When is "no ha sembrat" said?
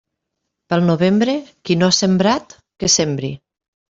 1.81-2.57